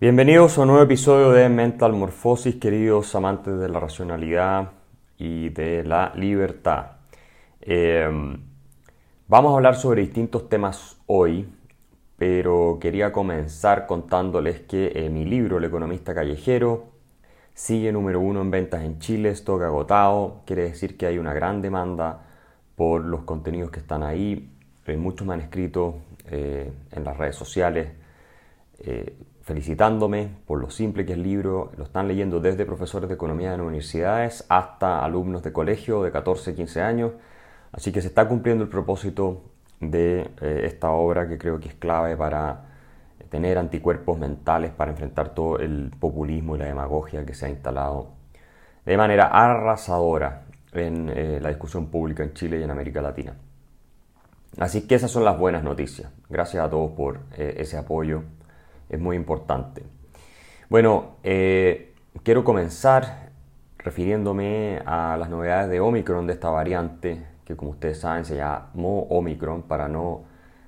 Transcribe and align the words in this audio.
Bienvenidos 0.00 0.56
a 0.56 0.60
un 0.60 0.68
nuevo 0.68 0.84
episodio 0.84 1.32
de 1.32 1.48
Mental 1.48 1.92
Morphosis, 1.92 2.54
queridos 2.54 3.12
amantes 3.16 3.58
de 3.58 3.68
la 3.68 3.80
racionalidad 3.80 4.70
y 5.18 5.48
de 5.48 5.82
la 5.82 6.12
libertad. 6.14 6.98
Eh, 7.60 8.08
vamos 9.26 9.52
a 9.52 9.56
hablar 9.56 9.74
sobre 9.74 10.02
distintos 10.02 10.48
temas 10.48 10.98
hoy, 11.06 11.52
pero 12.16 12.78
quería 12.80 13.10
comenzar 13.10 13.88
contándoles 13.88 14.60
que 14.60 14.92
eh, 14.94 15.10
mi 15.10 15.24
libro, 15.24 15.58
El 15.58 15.64
economista 15.64 16.14
callejero, 16.14 16.90
sigue 17.52 17.90
número 17.90 18.20
uno 18.20 18.40
en 18.40 18.52
ventas 18.52 18.84
en 18.84 19.00
Chile, 19.00 19.30
stock 19.30 19.62
agotado, 19.62 20.42
quiere 20.46 20.62
decir 20.62 20.96
que 20.96 21.06
hay 21.06 21.18
una 21.18 21.34
gran 21.34 21.60
demanda 21.60 22.24
por 22.76 23.04
los 23.04 23.22
contenidos 23.22 23.72
que 23.72 23.80
están 23.80 24.04
ahí. 24.04 24.48
Eh, 24.86 24.96
muchos 24.96 25.26
me 25.26 25.34
han 25.34 25.40
escrito 25.40 25.96
en 26.30 27.02
las 27.02 27.16
redes 27.16 27.34
sociales 27.34 27.88
felicitándome 29.48 30.28
por 30.46 30.60
lo 30.60 30.68
simple 30.68 31.06
que 31.06 31.12
es 31.12 31.18
el 31.18 31.24
libro. 31.24 31.72
Lo 31.78 31.84
están 31.84 32.06
leyendo 32.06 32.38
desde 32.38 32.66
profesores 32.66 33.08
de 33.08 33.14
economía 33.14 33.54
en 33.54 33.62
universidades 33.62 34.44
hasta 34.50 35.02
alumnos 35.02 35.42
de 35.42 35.54
colegio 35.54 36.02
de 36.02 36.12
14, 36.12 36.54
15 36.54 36.82
años. 36.82 37.12
Así 37.72 37.90
que 37.90 38.02
se 38.02 38.08
está 38.08 38.28
cumpliendo 38.28 38.62
el 38.62 38.68
propósito 38.68 39.40
de 39.80 40.20
eh, 40.42 40.60
esta 40.64 40.90
obra 40.90 41.26
que 41.26 41.38
creo 41.38 41.58
que 41.58 41.68
es 41.68 41.74
clave 41.74 42.14
para 42.14 42.66
tener 43.30 43.56
anticuerpos 43.56 44.18
mentales 44.18 44.70
para 44.70 44.90
enfrentar 44.90 45.30
todo 45.30 45.58
el 45.58 45.92
populismo 45.98 46.56
y 46.56 46.58
la 46.58 46.66
demagogia 46.66 47.24
que 47.24 47.32
se 47.32 47.46
ha 47.46 47.48
instalado 47.48 48.10
de 48.84 48.96
manera 48.96 49.28
arrasadora 49.28 50.44
en 50.72 51.08
eh, 51.08 51.38
la 51.40 51.48
discusión 51.48 51.86
pública 51.86 52.22
en 52.22 52.34
Chile 52.34 52.60
y 52.60 52.62
en 52.64 52.70
América 52.70 53.00
Latina. 53.00 53.34
Así 54.58 54.86
que 54.86 54.94
esas 54.94 55.10
son 55.10 55.24
las 55.24 55.38
buenas 55.38 55.62
noticias. 55.62 56.10
Gracias 56.28 56.62
a 56.62 56.68
todos 56.68 56.90
por 56.92 57.20
eh, 57.36 57.54
ese 57.58 57.78
apoyo 57.78 58.24
es 58.88 59.00
muy 59.00 59.16
importante. 59.16 59.82
Bueno, 60.68 61.16
eh, 61.22 61.94
quiero 62.22 62.44
comenzar 62.44 63.30
refiriéndome 63.78 64.82
a 64.84 65.16
las 65.16 65.30
novedades 65.30 65.70
de 65.70 65.80
Omicron, 65.80 66.26
de 66.26 66.34
esta 66.34 66.50
variante, 66.50 67.24
que 67.44 67.56
como 67.56 67.70
ustedes 67.70 68.00
saben 68.00 68.24
se 68.24 68.36
llamó 68.36 69.04
Omicron 69.04 69.62
para 69.62 69.88
no 69.88 70.24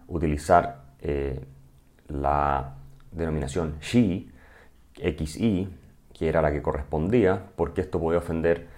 utilizar 0.09 0.85
eh, 1.01 1.45
la 2.09 2.75
denominación 3.13 3.77
Xi, 3.81 4.31
XI, 4.95 5.69
que 6.13 6.29
era 6.29 6.41
la 6.41 6.51
que 6.51 6.63
correspondía, 6.63 7.43
porque 7.57 7.83
esto 7.83 8.01
podía 8.01 8.19
ofender 8.19 8.69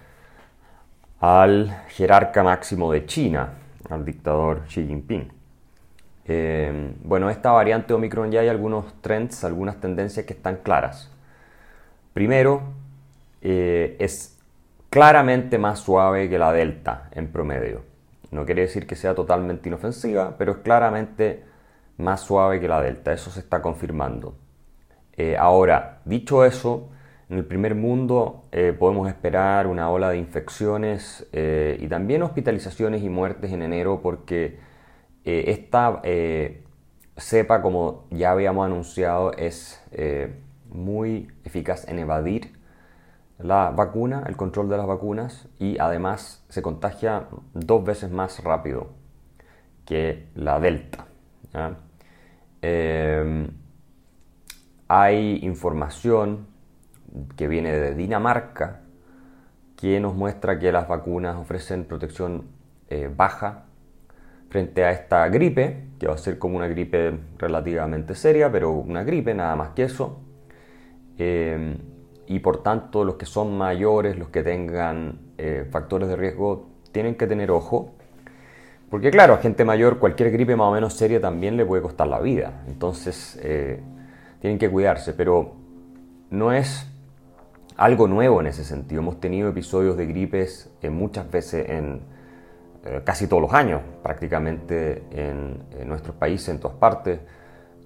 al 1.19 1.69
jerarca 1.89 2.43
máximo 2.43 2.91
de 2.91 3.05
China, 3.05 3.53
al 3.89 4.03
dictador 4.03 4.63
Xi 4.67 4.85
Jinping. 4.85 5.42
Eh, 6.25 6.93
bueno, 7.03 7.29
esta 7.29 7.51
variante 7.51 7.93
Omicron 7.93 8.31
ya 8.31 8.41
hay 8.41 8.47
algunos 8.47 9.01
trends, 9.01 9.43
algunas 9.43 9.79
tendencias 9.79 10.25
que 10.25 10.33
están 10.33 10.57
claras. 10.57 11.11
Primero, 12.13 12.61
eh, 13.41 13.97
es 13.99 14.39
claramente 14.89 15.57
más 15.57 15.79
suave 15.79 16.29
que 16.29 16.37
la 16.37 16.53
Delta 16.53 17.09
en 17.11 17.27
promedio. 17.31 17.81
No 18.31 18.45
quiere 18.45 18.61
decir 18.61 18.87
que 18.87 18.95
sea 18.95 19.13
totalmente 19.15 19.69
inofensiva, 19.69 20.35
pero 20.37 20.53
es 20.53 20.57
claramente 20.59 21.43
más 21.97 22.21
suave 22.21 22.59
que 22.59 22.67
la 22.67 22.81
Delta. 22.81 23.11
Eso 23.11 23.29
se 23.29 23.39
está 23.41 23.61
confirmando. 23.61 24.35
Eh, 25.17 25.35
ahora, 25.37 25.99
dicho 26.05 26.45
eso, 26.45 26.89
en 27.29 27.37
el 27.37 27.45
primer 27.45 27.75
mundo 27.75 28.45
podemos 28.77 29.07
esperar 29.07 29.65
una 29.65 29.89
ola 29.89 30.09
de 30.09 30.17
infecciones 30.17 31.27
y 31.31 31.87
también 31.87 32.21
hospitalizaciones 32.21 33.01
y 33.01 33.09
muertes 33.09 33.51
en 33.51 33.63
enero 33.63 34.01
porque 34.03 34.59
eh, 35.25 35.45
esta 35.51 36.01
eh, 36.03 36.63
cepa, 37.17 37.61
como 37.61 38.05
ya 38.11 38.31
habíamos 38.31 38.65
anunciado, 38.65 39.33
es 39.33 39.81
eh, 39.91 40.35
muy 40.69 41.31
eficaz 41.45 41.87
en 41.87 41.99
evadir 41.99 42.53
la 43.39 43.71
vacuna, 43.71 44.23
el 44.27 44.35
control 44.35 44.69
de 44.69 44.77
las 44.77 44.87
vacunas 44.87 45.47
y 45.59 45.77
además 45.79 46.43
se 46.49 46.61
contagia 46.61 47.27
dos 47.53 47.83
veces 47.83 48.11
más 48.11 48.43
rápido 48.43 48.89
que 49.85 50.27
la 50.35 50.59
delta. 50.59 51.07
hay 54.87 55.39
información 55.43 56.47
que 57.35 57.47
viene 57.47 57.71
de 57.71 57.95
Dinamarca 57.95 58.81
que 59.75 59.99
nos 59.99 60.15
muestra 60.15 60.59
que 60.59 60.71
las 60.71 60.87
vacunas 60.87 61.35
ofrecen 61.35 61.85
protección 61.85 62.45
baja 63.17 63.65
frente 64.53 64.85
a 64.85 64.91
esta 64.91 65.27
gripe, 65.29 65.77
que 65.97 66.05
va 66.05 66.13
a 66.13 66.17
ser 66.17 66.37
como 66.37 66.55
una 66.55 66.67
gripe 66.67 67.11
relativamente 67.39 68.13
seria, 68.13 68.51
pero 68.51 68.69
una 68.69 69.03
gripe, 69.03 69.33
nada 69.33 69.55
más 69.55 69.69
que 69.69 69.85
eso. 69.85 70.19
Eh, 71.17 71.75
y 72.27 72.37
por 72.37 72.61
tanto, 72.61 73.03
los 73.03 73.15
que 73.15 73.25
son 73.25 73.57
mayores, 73.57 74.15
los 74.15 74.29
que 74.29 74.43
tengan 74.43 75.33
eh, 75.39 75.67
factores 75.71 76.07
de 76.07 76.15
riesgo, 76.15 76.69
tienen 76.91 77.15
que 77.15 77.25
tener 77.25 77.49
ojo. 77.49 77.95
Porque 78.91 79.09
claro, 79.09 79.33
a 79.33 79.37
gente 79.37 79.65
mayor 79.65 79.97
cualquier 79.97 80.29
gripe 80.29 80.55
más 80.55 80.67
o 80.67 80.71
menos 80.71 80.93
seria 80.93 81.19
también 81.19 81.57
le 81.57 81.65
puede 81.65 81.81
costar 81.81 82.05
la 82.05 82.19
vida. 82.19 82.63
Entonces, 82.67 83.39
eh, 83.41 83.81
tienen 84.39 84.59
que 84.59 84.69
cuidarse. 84.69 85.13
Pero 85.13 85.55
no 86.29 86.53
es 86.53 86.87
algo 87.75 88.07
nuevo 88.07 88.39
en 88.39 88.45
ese 88.45 88.63
sentido. 88.63 89.01
Hemos 89.01 89.19
tenido 89.19 89.49
episodios 89.49 89.97
de 89.97 90.05
gripes 90.05 90.69
muchas 90.91 91.31
veces 91.31 91.67
en 91.69 92.13
eh, 92.85 93.01
casi 93.05 93.27
todos 93.27 93.41
los 93.41 93.53
años, 93.53 93.81
prácticamente 94.01 95.03
en, 95.11 95.87
nuestros 95.87 96.15
países, 96.17 96.49
en 96.49 96.59
todas 96.59 96.75
partes. 96.77 97.19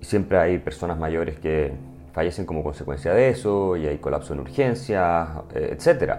Y 0.01 0.05
siempre 0.05 0.39
hay 0.39 0.57
personas 0.57 0.97
mayores 0.97 1.37
que 1.39 1.71
fallecen 2.13 2.47
como 2.47 2.63
consecuencia 2.63 3.13
de 3.13 3.29
eso, 3.29 3.77
y 3.77 3.85
hay 3.85 3.99
colapso 3.99 4.33
en 4.33 4.39
urgencias, 4.39 5.29
eh, 5.53 5.77
etc. 5.77 6.13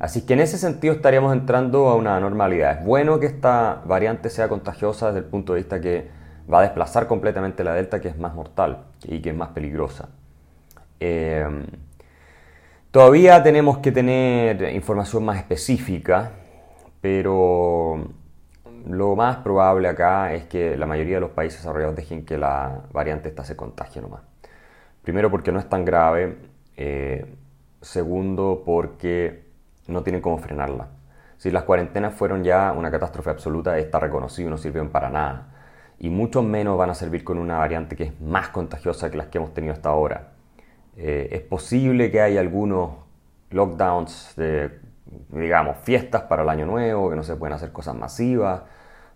Así 0.00 0.26
que 0.26 0.32
en 0.32 0.40
ese 0.40 0.58
sentido 0.58 0.94
estaríamos 0.94 1.32
entrando 1.32 1.88
a 1.88 1.94
una 1.94 2.18
normalidad. 2.18 2.80
Es 2.80 2.84
bueno 2.84 3.20
que 3.20 3.26
esta 3.26 3.82
variante 3.86 4.28
sea 4.28 4.48
contagiosa 4.48 5.06
desde 5.06 5.20
el 5.20 5.26
punto 5.26 5.52
de 5.52 5.60
vista 5.60 5.80
que 5.80 6.08
va 6.52 6.58
a 6.58 6.62
desplazar 6.62 7.06
completamente 7.06 7.62
la 7.62 7.74
delta, 7.74 8.00
que 8.00 8.08
es 8.08 8.18
más 8.18 8.34
mortal 8.34 8.86
y 9.04 9.20
que 9.20 9.30
es 9.30 9.36
más 9.36 9.50
peligrosa. 9.50 10.08
Eh, 10.98 11.46
todavía 12.90 13.40
tenemos 13.44 13.78
que 13.78 13.92
tener 13.92 14.74
información 14.74 15.24
más 15.24 15.38
específica 15.38 16.32
pero 17.04 18.02
lo 18.88 19.14
más 19.14 19.36
probable 19.36 19.88
acá 19.88 20.32
es 20.32 20.44
que 20.44 20.74
la 20.78 20.86
mayoría 20.86 21.16
de 21.16 21.20
los 21.20 21.32
países 21.32 21.60
desarrollados 21.60 21.96
dejen 21.96 22.24
que 22.24 22.38
la 22.38 22.80
variante 22.94 23.28
esta 23.28 23.44
se 23.44 23.56
contagie 23.56 24.00
nomás. 24.00 24.22
Primero 25.02 25.30
porque 25.30 25.52
no 25.52 25.58
es 25.58 25.68
tan 25.68 25.84
grave, 25.84 26.38
eh, 26.78 27.26
segundo 27.82 28.62
porque 28.64 29.44
no 29.86 30.02
tienen 30.02 30.22
cómo 30.22 30.38
frenarla. 30.38 30.88
Si 31.36 31.50
las 31.50 31.64
cuarentenas 31.64 32.14
fueron 32.14 32.42
ya 32.42 32.72
una 32.72 32.90
catástrofe 32.90 33.28
absoluta, 33.28 33.76
esta 33.76 34.00
reconocido 34.00 34.48
no 34.48 34.56
sirvieron 34.56 34.88
para 34.88 35.10
nada. 35.10 35.48
Y 35.98 36.08
mucho 36.08 36.42
menos 36.42 36.78
van 36.78 36.88
a 36.88 36.94
servir 36.94 37.22
con 37.22 37.36
una 37.36 37.58
variante 37.58 37.96
que 37.96 38.04
es 38.04 38.18
más 38.22 38.48
contagiosa 38.48 39.10
que 39.10 39.18
las 39.18 39.26
que 39.26 39.36
hemos 39.36 39.52
tenido 39.52 39.74
hasta 39.74 39.90
ahora. 39.90 40.32
Eh, 40.96 41.28
es 41.32 41.42
posible 41.42 42.10
que 42.10 42.22
haya 42.22 42.40
algunos 42.40 42.92
lockdowns 43.50 44.32
de 44.36 44.84
digamos, 45.28 45.78
fiestas 45.78 46.22
para 46.22 46.42
el 46.42 46.48
año 46.48 46.66
nuevo, 46.66 47.10
que 47.10 47.16
no 47.16 47.22
se 47.22 47.36
pueden 47.36 47.54
hacer 47.54 47.72
cosas 47.72 47.94
masivas, 47.94 48.62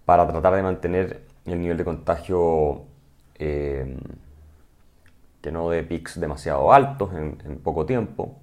para 0.05 0.27
tratar 0.27 0.55
de 0.55 0.63
mantener 0.63 1.23
el 1.45 1.61
nivel 1.61 1.77
de 1.77 1.85
contagio 1.85 2.85
eh, 3.39 3.97
que 5.41 5.53
no 5.53 5.71
de 5.71 5.83
pics 5.83 6.19
demasiado 6.21 6.73
altos 6.73 7.13
en, 7.15 7.59
poco 7.63 7.87
tiempo. 7.87 8.39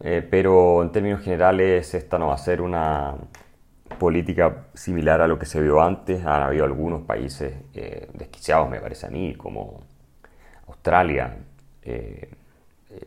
Eh, 0.00 0.26
pero 0.30 0.82
en 0.82 0.92
términos 0.92 1.22
generales 1.22 1.94
esta 1.94 2.18
no 2.18 2.28
va 2.28 2.34
a 2.34 2.38
ser 2.38 2.60
una 2.60 3.14
política 3.98 4.66
similar 4.74 5.20
a 5.22 5.26
lo 5.26 5.38
que 5.38 5.46
se 5.46 5.60
vio 5.60 5.82
antes. 5.82 6.24
Han 6.24 6.42
habido 6.42 6.64
algunos 6.64 7.02
países 7.02 7.54
eh, 7.74 8.08
desquiciados, 8.14 8.68
me 8.68 8.80
parece 8.80 9.06
a 9.06 9.10
mí, 9.10 9.34
como 9.34 9.80
Australia, 10.68 11.36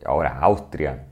ahora 0.04 0.38
Austria, 0.40 1.06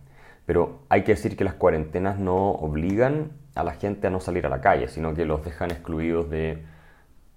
pero 0.49 0.79
hay 0.89 1.05
que 1.05 1.13
decir 1.13 1.37
que 1.37 1.45
las 1.45 1.53
cuarentenas 1.53 2.19
no 2.19 2.53
obligan 2.53 3.33
a 3.55 3.63
la 3.63 3.75
gente 3.75 4.07
a 4.07 4.11
no 4.11 4.19
salir 4.19 4.47
a 4.47 4.49
la 4.49 4.63
calle, 4.63 4.89
sino 4.89 5.13
que 5.13 5.27
los 5.27 5.45
dejan 5.45 5.71
excluidos 5.71 6.31
de 6.31 6.65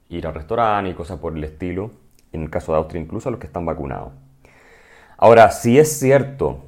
ir 0.07 0.25
al 0.25 0.33
restaurante 0.33 0.91
y 0.91 0.93
cosas 0.93 1.19
por 1.19 1.35
el 1.35 1.43
estilo, 1.43 1.91
en 2.31 2.43
el 2.43 2.49
caso 2.49 2.71
de 2.71 2.77
Austria 2.77 3.01
incluso 3.01 3.27
a 3.27 3.33
los 3.33 3.41
que 3.41 3.47
están 3.47 3.65
vacunados. 3.65 4.13
Ahora, 5.17 5.51
si 5.51 5.77
es 5.77 5.99
cierto 5.99 6.63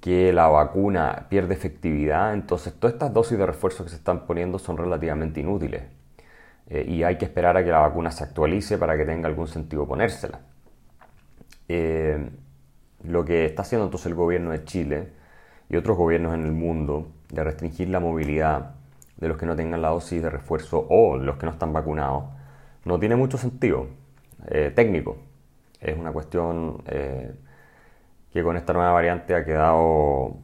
que 0.00 0.32
la 0.32 0.48
vacuna 0.48 1.26
pierde 1.28 1.54
efectividad, 1.54 2.34
entonces 2.34 2.74
todas 2.74 2.94
estas 2.94 3.14
dosis 3.14 3.38
de 3.38 3.46
refuerzo 3.46 3.84
que 3.84 3.90
se 3.90 3.96
están 3.96 4.26
poniendo 4.26 4.58
son 4.58 4.76
relativamente 4.76 5.42
inútiles. 5.42 5.84
Eh, 6.70 6.84
y 6.88 7.04
hay 7.04 7.18
que 7.18 7.24
esperar 7.24 7.56
a 7.56 7.62
que 7.62 7.70
la 7.70 7.78
vacuna 7.78 8.10
se 8.10 8.24
actualice 8.24 8.78
para 8.78 8.96
que 8.96 9.04
tenga 9.04 9.28
algún 9.28 9.46
sentido 9.46 9.86
ponérsela. 9.86 10.40
Eh, 11.68 12.30
lo 13.04 13.24
que 13.24 13.44
está 13.44 13.62
haciendo 13.62 13.84
entonces 13.84 14.06
el 14.06 14.16
gobierno 14.16 14.50
de 14.50 14.64
Chile 14.64 15.23
y 15.68 15.76
otros 15.76 15.96
gobiernos 15.96 16.34
en 16.34 16.44
el 16.44 16.52
mundo 16.52 17.08
de 17.30 17.44
restringir 17.44 17.88
la 17.88 18.00
movilidad 18.00 18.74
de 19.16 19.28
los 19.28 19.38
que 19.38 19.46
no 19.46 19.56
tengan 19.56 19.82
la 19.82 19.88
dosis 19.88 20.22
de 20.22 20.30
refuerzo 20.30 20.86
o 20.88 21.16
los 21.16 21.36
que 21.36 21.46
no 21.46 21.52
están 21.52 21.72
vacunados, 21.72 22.24
no 22.84 22.98
tiene 22.98 23.16
mucho 23.16 23.38
sentido 23.38 23.86
eh, 24.48 24.72
técnico. 24.74 25.16
Es 25.80 25.96
una 25.98 26.12
cuestión 26.12 26.82
eh, 26.86 27.34
que 28.32 28.42
con 28.42 28.56
esta 28.56 28.72
nueva 28.72 28.92
variante 28.92 29.34
ha 29.34 29.44
quedado 29.44 30.36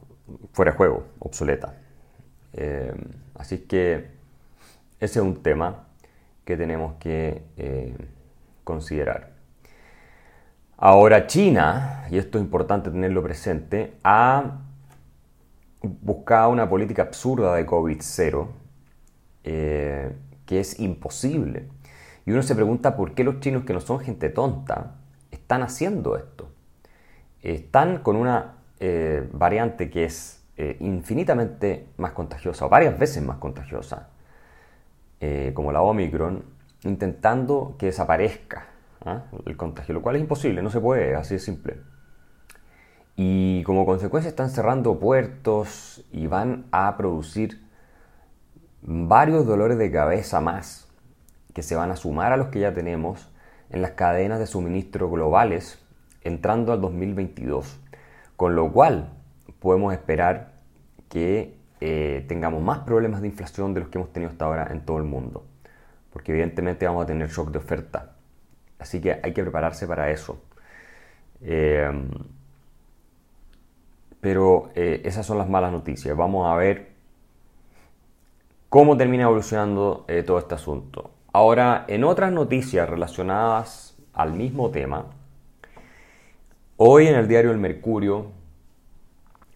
fuera 0.53 0.71
de 0.71 0.77
juego, 0.77 1.03
obsoleta. 1.19 1.75
Eh, 2.53 2.93
así 3.35 3.59
que 3.59 4.11
ese 4.99 5.19
es 5.19 5.25
un 5.25 5.41
tema 5.41 5.87
que 6.45 6.57
tenemos 6.57 6.93
que 6.99 7.43
eh, 7.57 7.95
considerar. 8.63 9.31
Ahora 10.77 11.27
China, 11.27 12.07
y 12.09 12.17
esto 12.17 12.37
es 12.37 12.43
importante 12.43 12.89
tenerlo 12.89 13.21
presente, 13.21 13.97
ha 14.03 14.59
buscado 15.81 16.49
una 16.49 16.69
política 16.69 17.03
absurda 17.03 17.55
de 17.55 17.65
COVID-0 17.65 18.47
eh, 19.43 20.15
que 20.45 20.59
es 20.59 20.79
imposible. 20.79 21.67
Y 22.25 22.31
uno 22.31 22.43
se 22.43 22.55
pregunta 22.55 22.95
por 22.95 23.13
qué 23.13 23.23
los 23.23 23.39
chinos, 23.39 23.63
que 23.63 23.73
no 23.73 23.81
son 23.81 23.99
gente 23.99 24.29
tonta, 24.29 24.95
están 25.31 25.63
haciendo 25.63 26.17
esto. 26.17 26.49
Están 27.41 27.99
con 27.99 28.15
una 28.15 28.57
eh, 28.79 29.27
variante 29.33 29.89
que 29.89 30.05
es 30.05 30.37
infinitamente 30.79 31.87
más 31.97 32.11
contagiosa, 32.11 32.67
o 32.67 32.69
varias 32.69 32.99
veces 32.99 33.23
más 33.23 33.37
contagiosa, 33.37 34.09
como 35.55 35.71
la 35.71 35.81
Omicron, 35.81 36.43
intentando 36.83 37.75
que 37.79 37.87
desaparezca 37.87 38.67
¿ah? 39.05 39.23
el 39.45 39.57
contagio, 39.57 39.93
lo 39.93 40.01
cual 40.01 40.15
es 40.15 40.21
imposible, 40.21 40.61
no 40.61 40.69
se 40.69 40.79
puede, 40.79 41.15
así 41.15 41.35
de 41.35 41.39
simple. 41.39 41.77
Y 43.23 43.61
como 43.65 43.85
consecuencia 43.85 44.29
están 44.29 44.49
cerrando 44.49 44.99
puertos 44.99 46.03
y 46.11 46.25
van 46.25 46.65
a 46.71 46.97
producir 46.97 47.61
varios 48.81 49.45
dolores 49.45 49.77
de 49.77 49.91
cabeza 49.91 50.41
más 50.41 50.87
que 51.53 51.61
se 51.61 51.75
van 51.75 51.91
a 51.91 51.95
sumar 51.95 52.33
a 52.33 52.37
los 52.37 52.47
que 52.47 52.59
ya 52.61 52.73
tenemos 52.73 53.29
en 53.69 53.83
las 53.83 53.91
cadenas 53.91 54.39
de 54.39 54.47
suministro 54.47 55.11
globales 55.11 55.77
entrando 56.23 56.73
al 56.73 56.81
2022. 56.81 57.79
Con 58.35 58.55
lo 58.55 58.71
cual 58.71 59.09
podemos 59.59 59.93
esperar 59.93 60.53
que 61.07 61.57
eh, 61.79 62.25
tengamos 62.27 62.63
más 62.63 62.79
problemas 62.79 63.21
de 63.21 63.27
inflación 63.27 63.75
de 63.75 63.81
los 63.81 63.89
que 63.89 63.99
hemos 63.99 64.11
tenido 64.11 64.31
hasta 64.31 64.45
ahora 64.45 64.67
en 64.71 64.81
todo 64.81 64.97
el 64.97 65.03
mundo 65.03 65.45
porque 66.11 66.31
evidentemente 66.31 66.85
vamos 66.85 67.03
a 67.03 67.07
tener 67.07 67.29
shock 67.29 67.51
de 67.51 67.57
oferta. 67.57 68.13
Así 68.79 68.99
que 68.99 69.19
hay 69.23 69.33
que 69.33 69.41
prepararse 69.41 69.87
para 69.87 70.11
eso. 70.11 70.43
Em, 71.41 72.09
pero 74.21 74.69
eh, 74.75 75.01
esas 75.03 75.25
son 75.25 75.39
las 75.39 75.49
malas 75.49 75.71
noticias. 75.71 76.15
Vamos 76.15 76.47
a 76.47 76.55
ver 76.55 76.91
cómo 78.69 78.95
termina 78.95 79.23
evolucionando 79.23 80.05
eh, 80.07 80.23
todo 80.23 80.37
este 80.37 80.55
asunto. 80.55 81.11
Ahora, 81.33 81.85
en 81.87 82.03
otras 82.03 82.31
noticias 82.31 82.87
relacionadas 82.87 83.97
al 84.13 84.33
mismo 84.33 84.69
tema, 84.69 85.07
hoy 86.77 87.07
en 87.07 87.15
el 87.15 87.27
diario 87.27 87.51
El 87.51 87.57
Mercurio, 87.57 88.27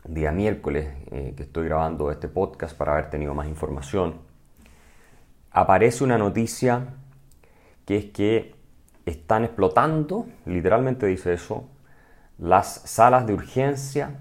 día 0.04 0.32
miércoles, 0.32 0.88
eh, 1.12 1.34
que 1.38 1.44
estoy 1.44 1.66
grabando 1.66 2.12
este 2.12 2.28
podcast 2.28 2.76
para 2.76 2.94
haber 2.94 3.10
tenido 3.10 3.34
más 3.36 3.48
información, 3.48 4.16
aparece 5.52 6.04
una 6.04 6.18
noticia 6.18 6.96
que 7.86 7.98
es 7.98 8.06
que 8.06 8.56
están 9.06 9.46
explotando, 9.46 10.26
literalmente 10.46 11.06
dice 11.06 11.34
eso, 11.34 11.70
las 12.40 12.82
salas 12.86 13.28
de 13.28 13.34
urgencia 13.34 14.20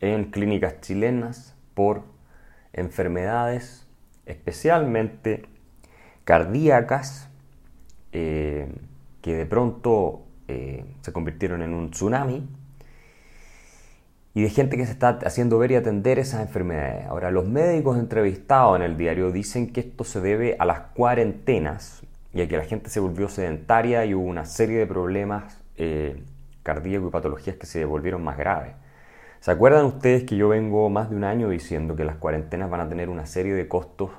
en 0.00 0.30
clínicas 0.30 0.80
chilenas 0.80 1.54
por 1.74 2.02
enfermedades 2.72 3.86
especialmente 4.26 5.46
cardíacas 6.24 7.28
eh, 8.12 8.68
que 9.22 9.34
de 9.34 9.46
pronto 9.46 10.22
eh, 10.48 10.84
se 11.00 11.12
convirtieron 11.12 11.62
en 11.62 11.72
un 11.72 11.90
tsunami 11.90 12.46
y 14.34 14.42
de 14.42 14.50
gente 14.50 14.76
que 14.76 14.84
se 14.84 14.92
está 14.92 15.18
haciendo 15.24 15.58
ver 15.58 15.70
y 15.70 15.76
atender 15.76 16.18
esas 16.18 16.42
enfermedades. 16.42 17.06
Ahora, 17.06 17.30
los 17.30 17.46
médicos 17.46 17.98
entrevistados 17.98 18.76
en 18.76 18.82
el 18.82 18.98
diario 18.98 19.32
dicen 19.32 19.72
que 19.72 19.80
esto 19.80 20.04
se 20.04 20.20
debe 20.20 20.56
a 20.58 20.66
las 20.66 20.80
cuarentenas 20.94 22.02
y 22.34 22.42
a 22.42 22.48
que 22.48 22.58
la 22.58 22.64
gente 22.64 22.90
se 22.90 23.00
volvió 23.00 23.30
sedentaria 23.30 24.04
y 24.04 24.12
hubo 24.12 24.26
una 24.26 24.44
serie 24.44 24.78
de 24.78 24.86
problemas 24.86 25.58
eh, 25.76 26.22
cardíacos 26.62 27.08
y 27.08 27.12
patologías 27.12 27.56
que 27.56 27.64
se 27.64 27.86
volvieron 27.86 28.22
más 28.22 28.36
graves. 28.36 28.74
¿Se 29.46 29.52
acuerdan 29.52 29.84
ustedes 29.84 30.24
que 30.24 30.36
yo 30.36 30.48
vengo 30.48 30.90
más 30.90 31.08
de 31.08 31.14
un 31.14 31.22
año 31.22 31.48
diciendo 31.48 31.94
que 31.94 32.04
las 32.04 32.16
cuarentenas 32.16 32.68
van 32.68 32.80
a 32.80 32.88
tener 32.88 33.08
una 33.08 33.26
serie 33.26 33.54
de 33.54 33.68
costos 33.68 34.10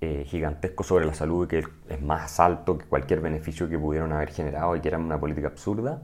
eh, 0.00 0.22
gigantescos 0.24 0.86
sobre 0.86 1.04
la 1.04 1.14
salud 1.14 1.48
que 1.48 1.64
es 1.88 2.00
más 2.00 2.38
alto 2.38 2.78
que 2.78 2.84
cualquier 2.84 3.20
beneficio 3.20 3.68
que 3.68 3.76
pudieron 3.76 4.12
haber 4.12 4.30
generado 4.30 4.76
y 4.76 4.80
que 4.80 4.86
era 4.86 4.98
una 4.98 5.18
política 5.18 5.48
absurda? 5.48 6.02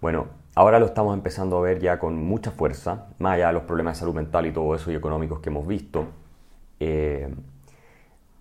Bueno, 0.00 0.28
ahora 0.54 0.78
lo 0.78 0.86
estamos 0.86 1.12
empezando 1.12 1.58
a 1.58 1.60
ver 1.60 1.80
ya 1.80 1.98
con 1.98 2.16
mucha 2.24 2.52
fuerza, 2.52 3.08
más 3.18 3.34
allá 3.34 3.48
de 3.48 3.54
los 3.54 3.64
problemas 3.64 3.96
de 3.96 3.98
salud 3.98 4.14
mental 4.14 4.46
y 4.46 4.52
todo 4.52 4.72
eso 4.76 4.92
y 4.92 4.94
económicos 4.94 5.40
que 5.40 5.50
hemos 5.50 5.66
visto. 5.66 6.06
Eh, 6.78 7.34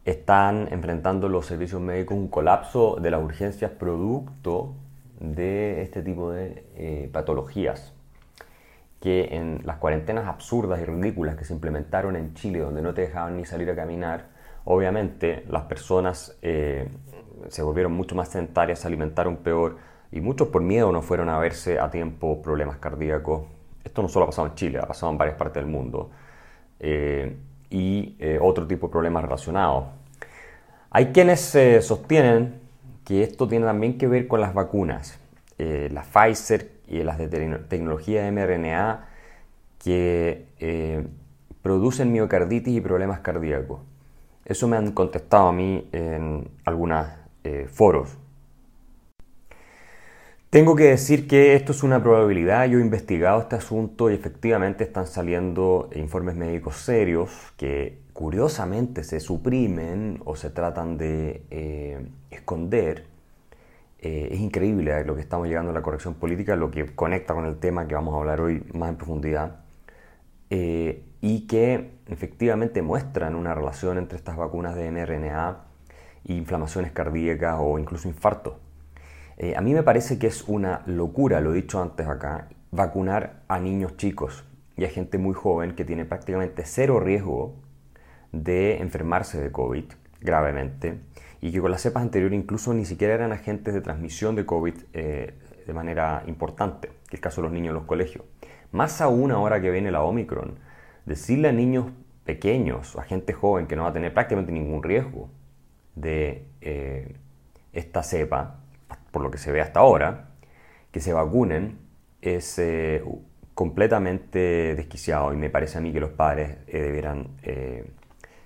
están 0.05 0.67
enfrentando 0.69 1.29
los 1.29 1.47
servicios 1.47 1.81
médicos 1.81 2.15
un 2.15 2.27
colapso 2.27 2.97
de 3.01 3.09
las 3.09 3.23
urgencias 3.23 3.71
producto 3.71 4.75
de 5.19 5.81
este 5.81 6.03
tipo 6.03 6.29
de 6.29 6.63
eh, 6.75 7.09
patologías 7.11 7.94
que 8.99 9.35
en 9.35 9.61
las 9.65 9.77
cuarentenas 9.77 10.27
absurdas 10.27 10.81
y 10.81 10.85
ridículas 10.85 11.35
que 11.35 11.45
se 11.45 11.53
implementaron 11.53 12.15
en 12.15 12.33
Chile, 12.33 12.59
donde 12.59 12.81
no 12.81 12.93
te 12.93 13.01
dejaban 13.01 13.37
ni 13.37 13.45
salir 13.45 13.69
a 13.69 13.75
caminar, 13.75 14.27
obviamente 14.63 15.43
las 15.47 15.63
personas 15.63 16.37
eh, 16.41 16.89
se 17.49 17.61
volvieron 17.61 17.91
mucho 17.91 18.15
más 18.15 18.29
sedentarias, 18.29 18.79
se 18.79 18.87
alimentaron 18.87 19.37
peor, 19.37 19.77
y 20.11 20.21
muchos 20.21 20.47
por 20.47 20.61
miedo 20.61 20.91
no 20.91 21.01
fueron 21.01 21.29
a 21.29 21.37
verse 21.39 21.79
a 21.79 21.89
tiempo 21.89 22.41
problemas 22.41 22.77
cardíacos. 22.77 23.43
Esto 23.83 24.01
no 24.01 24.07
solo 24.07 24.23
ha 24.23 24.27
pasado 24.27 24.47
en 24.47 24.55
Chile, 24.55 24.79
ha 24.79 24.87
pasado 24.87 25.11
en 25.11 25.17
varias 25.17 25.37
partes 25.37 25.61
del 25.61 25.71
mundo. 25.71 26.09
Eh, 26.79 27.35
y 27.69 28.15
eh, 28.19 28.39
otro 28.41 28.65
tipo 28.65 28.87
de 28.87 28.91
problemas 28.91 29.23
relacionados. 29.23 29.85
Hay 30.89 31.07
quienes 31.07 31.53
eh, 31.55 31.81
sostienen 31.81 32.61
que 33.03 33.23
esto 33.23 33.47
tiene 33.47 33.65
también 33.65 33.97
que 33.97 34.07
ver 34.07 34.27
con 34.27 34.41
las 34.41 34.53
vacunas. 34.53 35.19
las 35.57 36.07
Pfizer 36.07 36.74
y 36.87 37.03
las 37.03 37.17
de 37.17 37.27
tecnología 37.27 38.29
mRNA 38.31 39.07
que 39.83 41.07
producen 41.61 42.11
miocarditis 42.11 42.75
y 42.75 42.81
problemas 42.81 43.19
cardíacos. 43.19 43.81
Eso 44.45 44.67
me 44.67 44.77
han 44.77 44.91
contestado 44.91 45.47
a 45.47 45.53
mí 45.53 45.87
en 45.91 46.49
algunos 46.65 47.07
foros 47.67 48.17
tengo 50.55 50.77
que 50.77 50.85
decir 50.85 51.27
que 51.27 51.53
esto 51.53 51.73
es 51.73 51.83
una 51.83 52.01
probabilidad. 52.01 52.65
Yo 52.67 52.79
he 52.79 52.81
investigado 52.81 53.41
este 53.41 53.57
asunto 53.57 54.09
y 54.09 54.13
efectivamente 54.13 54.85
están 54.85 55.05
saliendo 55.05 55.89
informes 55.93 56.37
médicos 56.37 56.77
serios 56.77 57.29
que 57.57 57.99
curiosamente 58.13 59.03
se 59.03 59.19
suprimen 59.19 60.21
o 60.23 60.37
se 60.37 60.49
tratan 60.51 60.97
de 60.97 61.43
eh, 61.51 62.07
esconder. 62.31 63.05
Eh, 64.07 64.35
es 64.35 64.39
increíble 64.39 65.03
lo 65.03 65.15
que 65.15 65.21
estamos 65.21 65.47
llegando 65.47 65.71
a 65.71 65.73
la 65.73 65.81
corrección 65.81 66.13
política, 66.13 66.55
lo 66.55 66.69
que 66.69 66.85
conecta 66.93 67.33
con 67.33 67.47
el 67.47 67.57
tema 67.57 67.87
que 67.87 67.95
vamos 67.95 68.13
a 68.13 68.17
hablar 68.19 68.39
hoy 68.39 68.63
más 68.71 68.89
en 68.89 68.97
profundidad. 68.97 69.61
Eh, 70.51 71.03
y 71.21 71.47
que 71.47 71.97
efectivamente 72.05 72.83
muestran 72.83 73.33
una 73.33 73.55
relación 73.55 73.97
entre 73.97 74.15
estas 74.19 74.37
vacunas 74.37 74.75
de 74.75 74.91
mRNA 74.91 75.63
e 76.23 76.33
inflamaciones 76.33 76.91
cardíacas 76.91 77.57
o 77.59 77.79
incluso 77.79 78.07
infartos. 78.07 78.53
Eh, 79.37 79.55
a 79.57 79.61
mí 79.61 79.73
me 79.73 79.81
parece 79.81 80.19
que 80.19 80.27
es 80.27 80.43
una 80.43 80.83
locura, 80.85 81.41
lo 81.41 81.51
he 81.51 81.55
dicho 81.55 81.81
antes 81.81 82.07
acá, 82.07 82.49
vacunar 82.69 83.41
a 83.47 83.59
niños 83.59 83.97
chicos 83.97 84.45
y 84.77 84.85
a 84.85 84.89
gente 84.89 85.17
muy 85.17 85.33
joven 85.33 85.73
que 85.73 85.83
tiene 85.83 86.05
prácticamente 86.05 86.61
cero 86.65 86.99
riesgo 86.99 87.55
de 88.31 88.77
enfermarse 88.77 89.41
de 89.41 89.51
COVID 89.51 89.85
gravemente 90.21 90.99
y 91.41 91.51
que 91.51 91.61
con 91.61 91.71
las 91.71 91.81
cepas 91.81 92.03
anteriores 92.03 92.37
incluso 92.39 92.73
ni 92.73 92.85
siquiera 92.85 93.13
eran 93.13 93.31
agentes 93.31 93.73
de 93.73 93.81
transmisión 93.81 94.35
de 94.35 94.45
COVID 94.45 94.73
eh, 94.93 95.33
de 95.65 95.73
manera 95.73 96.23
importante, 96.27 96.87
que 96.87 96.93
es 97.07 97.13
el 97.15 97.19
caso 97.21 97.41
de 97.41 97.47
los 97.47 97.53
niños 97.53 97.69
en 97.69 97.75
los 97.75 97.85
colegios. 97.85 98.25
Más 98.71 99.01
aún 99.01 99.31
ahora 99.31 99.61
que 99.61 99.71
viene 99.71 99.91
la 99.91 100.03
Omicron, 100.03 100.59
decirle 101.05 101.49
a 101.49 101.51
niños 101.51 101.87
pequeños 102.23 102.95
o 102.95 102.99
a 102.99 103.03
gente 103.03 103.33
joven 103.33 103.67
que 103.67 103.75
no 103.75 103.83
va 103.83 103.89
a 103.89 103.93
tener 103.93 104.13
prácticamente 104.13 104.51
ningún 104.51 104.83
riesgo 104.83 105.29
de 105.95 106.47
eh, 106.61 107.15
esta 107.71 108.03
cepa, 108.03 108.59
por 109.11 109.21
lo 109.21 109.31
que 109.31 109.37
se 109.37 109.51
ve 109.51 109.61
hasta 109.61 109.79
ahora, 109.79 110.29
que 110.91 110.99
se 110.99 111.13
vacunen 111.13 111.77
es 112.21 112.57
eh, 112.59 113.03
completamente 113.53 114.75
desquiciado 114.75 115.33
y 115.33 115.37
me 115.37 115.49
parece 115.49 115.77
a 115.77 115.81
mí 115.81 115.93
que 115.93 115.99
los 115.99 116.11
padres 116.11 116.57
eh, 116.67 116.81
deberán 116.81 117.29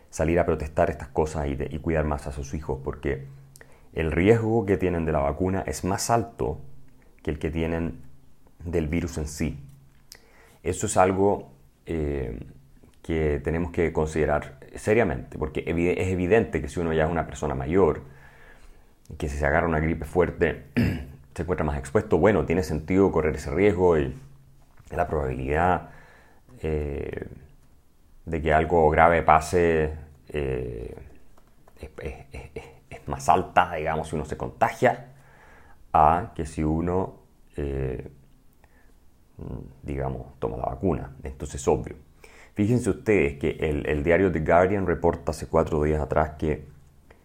salir 0.10 0.40
a 0.40 0.46
protestar 0.46 0.90
estas 0.90 1.10
cosas 1.10 1.48
y, 1.48 1.58
y, 1.70 1.80
cuidar 1.80 2.06
más 2.06 2.28
a 2.28 2.32
sus 2.32 2.54
hijos 2.54 2.80
porque 2.84 3.28
el 3.94 4.12
riesgo 4.12 4.66
que 4.66 4.78
tienen 4.78 5.06
de 5.06 5.12
la 5.12 5.20
vacuna 5.20 5.64
es 5.66 5.84
más 5.84 6.10
alto 6.10 6.60
que 7.24 7.32
el 7.32 7.40
que 7.40 7.52
tienen 7.52 8.02
del 8.64 8.88
virus 8.88 9.18
en 9.18 9.28
sí. 9.28 9.60
Eso 10.64 10.88
es 10.88 10.98
algo 10.98 11.52
que 11.86 13.42
tenemos 13.44 13.72
que 13.72 13.92
considerar 13.92 14.60
seriamente 14.76 15.38
porque 15.40 15.62
es 15.62 16.08
evidente 16.10 16.62
que 16.62 16.68
si 16.68 16.80
uno 16.80 16.94
ya 16.94 17.06
es 17.06 17.12
una 17.12 17.26
persona 17.26 17.56
mayor, 17.56 18.04
que 19.18 19.28
si 19.28 19.38
se 19.38 19.46
agarra 19.46 19.68
una 19.68 19.80
gripe 19.80 20.06
fuerte 20.06 20.66
se 21.36 21.42
encuentra 21.42 21.66
más 21.66 21.78
expuesto, 21.78 22.18
bueno, 22.18 22.46
tiene 22.46 22.64
sentido 22.64 23.12
correr 23.12 23.36
ese 23.36 23.50
riesgo 23.50 23.98
y 23.98 24.14
la 24.92 25.08
probabilidad 25.08 25.90
eh, 26.62 27.28
de 28.30 28.42
que 28.42 28.54
algo 28.54 28.90
grave 28.92 29.24
pase 29.24 29.92
eh, 30.30 30.96
es, 31.80 33.08
más 33.08 33.28
alta, 33.28 33.74
digamos, 33.74 34.08
si 34.08 34.16
uno 34.16 34.26
se 34.26 34.38
contagia, 34.38 35.14
a 35.92 36.32
que 36.36 36.46
si 36.46 36.64
uno, 36.64 37.16
eh, 37.58 38.12
digamos, 39.82 40.38
toma 40.38 40.58
la 40.58 40.66
vacuna. 40.66 41.16
Entonces 41.24 41.60
es 41.60 41.68
obvio. 41.68 41.96
Fíjense 42.54 42.92
ustedes 42.92 43.40
que 43.40 43.58
el, 43.62 43.88
el 43.88 44.04
diario 44.04 44.32
The 44.32 44.42
Guardian 44.42 44.86
reporta 44.86 45.32
hace 45.32 45.48
cuatro 45.48 45.82
días 45.82 46.00
atrás 46.00 46.32
que, 46.38 46.68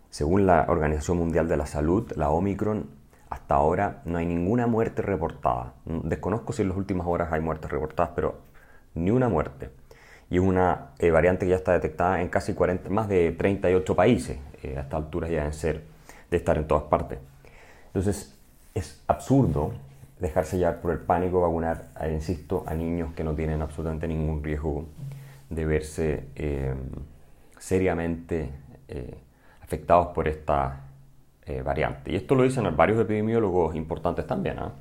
según 0.09 0.47
la 0.47 0.65
Organización 0.69 1.19
Mundial 1.19 1.49
de 1.49 1.59
la 1.59 1.67
Salud, 1.67 2.11
la 2.17 2.31
Omicron 2.31 2.89
hasta 3.29 3.57
ahora 3.57 4.01
no 4.07 4.17
hay 4.17 4.25
ninguna 4.25 4.67
muerte 4.67 5.03
reportada. 5.03 5.75
Desconozco 5.85 6.55
si 6.55 6.63
en 6.63 6.69
las 6.69 6.79
últimas 6.79 7.07
horas 7.07 7.31
hay 7.33 7.41
muertes 7.41 7.71
reportadas, 7.71 8.13
pero 8.15 8.39
ni 8.95 9.11
una 9.11 9.29
muerte. 9.29 9.71
Y 10.35 10.39
es 10.39 10.43
una 10.43 10.89
eh, 10.99 11.13
variante 11.13 11.47
que 11.47 11.51
ya 11.51 11.57
está 11.57 11.75
detectada 11.75 12.21
en 12.21 12.29
casi 12.29 12.55
40, 12.55 12.91
más 12.91 13.07
de 13.07 13.31
38 13.31 13.95
países. 13.95 14.37
Eh, 14.65 14.75
a 14.77 14.81
esta 14.81 14.97
altura 14.97 15.29
ya 15.29 15.37
deben 15.37 15.53
ser 15.53 15.85
de 16.29 16.37
estar 16.37 16.59
en 16.59 16.67
todas 16.67 16.83
partes. 16.83 17.21
Entonces, 17.87 18.37
es 18.75 19.01
absurdo 19.07 19.75
dejarse 20.19 20.59
llevar 20.59 20.81
por 20.81 20.91
el 20.91 20.99
pánico, 20.99 21.41
vacunar, 21.41 21.85
eh, 22.01 22.11
insisto, 22.13 22.65
a 22.67 22.75
niños 22.75 23.15
que 23.15 23.23
no 23.23 23.37
tienen 23.37 23.63
absolutamente 23.63 24.09
ningún 24.09 24.43
riesgo 24.43 24.87
de 25.51 25.67
verse 25.67 26.25
seriamente 27.61 28.51
afectados 29.63 30.09
por 30.09 30.27
esta 30.27 30.81
eh, 31.47 31.63
variante. 31.63 32.11
Y 32.11 32.17
esto 32.17 32.35
lo 32.35 32.43
dicen 32.43 32.77
varios 32.77 32.99
epidemiólogos 32.99 33.77
importantes 33.77 34.27
también. 34.27 34.59
¿ah? 34.59 34.73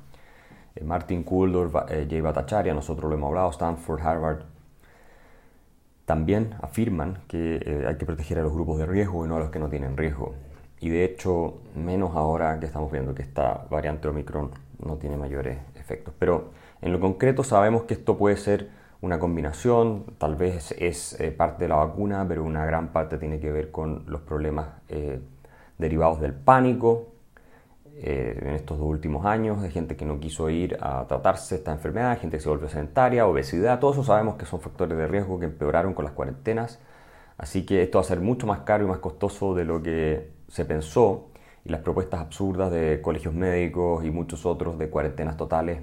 Eh, 0.74 0.82
Martin 0.82 1.22
Kulder, 1.22 1.68
eh, 1.90 2.08
Jay 2.10 2.20
Bhattacharya, 2.20 2.74
nosotros 2.74 3.08
lo 3.08 3.16
hemos 3.16 3.28
hablado, 3.28 3.50
Stanford, 3.50 4.00
Harvard, 4.00 4.53
también 6.04 6.54
afirman 6.60 7.18
que 7.28 7.84
hay 7.88 7.96
que 7.96 8.06
proteger 8.06 8.38
a 8.38 8.42
los 8.42 8.52
grupos 8.52 8.78
de 8.78 8.86
riesgo 8.86 9.24
y 9.24 9.28
no 9.28 9.36
a 9.36 9.40
los 9.40 9.50
que 9.50 9.58
no 9.58 9.68
tienen 9.68 9.96
riesgo. 9.96 10.34
Y 10.80 10.90
de 10.90 11.04
hecho, 11.04 11.62
menos 11.74 12.14
ahora 12.14 12.60
que 12.60 12.66
estamos 12.66 12.92
viendo 12.92 13.14
que 13.14 13.22
esta 13.22 13.66
variante 13.70 14.08
Omicron 14.08 14.50
no 14.84 14.96
tiene 14.96 15.16
mayores 15.16 15.58
efectos. 15.76 16.12
Pero 16.18 16.50
en 16.82 16.92
lo 16.92 17.00
concreto 17.00 17.42
sabemos 17.42 17.84
que 17.84 17.94
esto 17.94 18.18
puede 18.18 18.36
ser 18.36 18.68
una 19.00 19.18
combinación, 19.18 20.04
tal 20.18 20.36
vez 20.36 20.72
es 20.78 21.16
parte 21.36 21.64
de 21.64 21.68
la 21.68 21.76
vacuna, 21.76 22.26
pero 22.28 22.44
una 22.44 22.66
gran 22.66 22.88
parte 22.88 23.16
tiene 23.16 23.40
que 23.40 23.50
ver 23.50 23.70
con 23.70 24.04
los 24.06 24.20
problemas 24.20 24.68
derivados 25.78 26.20
del 26.20 26.34
pánico 26.34 27.13
eh, 27.96 28.38
en 28.42 28.54
estos 28.54 28.78
dos 28.78 28.88
últimos 28.88 29.24
años, 29.24 29.62
de 29.62 29.70
gente 29.70 29.96
que 29.96 30.04
no 30.04 30.18
quiso 30.18 30.50
ir 30.50 30.76
a 30.80 31.06
tratarse 31.06 31.54
esta 31.54 31.72
enfermedad, 31.72 32.18
gente 32.18 32.38
que 32.38 32.42
se 32.42 32.48
volvió 32.48 32.68
sedentaria, 32.68 33.26
obesidad, 33.26 33.78
todos 33.78 33.96
eso 33.96 34.04
sabemos 34.04 34.34
que 34.34 34.46
son 34.46 34.60
factores 34.60 34.98
de 34.98 35.06
riesgo 35.06 35.38
que 35.38 35.46
empeoraron 35.46 35.94
con 35.94 36.04
las 36.04 36.14
cuarentenas, 36.14 36.80
así 37.38 37.64
que 37.64 37.82
esto 37.82 37.98
va 37.98 38.02
a 38.02 38.06
ser 38.06 38.20
mucho 38.20 38.46
más 38.46 38.60
caro 38.60 38.84
y 38.84 38.88
más 38.88 38.98
costoso 38.98 39.54
de 39.54 39.64
lo 39.64 39.82
que 39.82 40.32
se 40.48 40.64
pensó 40.64 41.28
y 41.64 41.70
las 41.70 41.80
propuestas 41.80 42.20
absurdas 42.20 42.70
de 42.70 43.00
colegios 43.00 43.32
médicos 43.32 44.04
y 44.04 44.10
muchos 44.10 44.44
otros 44.44 44.78
de 44.78 44.90
cuarentenas 44.90 45.36
totales 45.36 45.80